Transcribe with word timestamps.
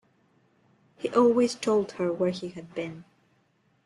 He 0.97 1.09
always 1.09 1.53
told 1.53 1.91
her 1.91 2.11
where 2.11 2.31
he 2.31 2.49
had 2.49 2.73
been. 2.73 3.03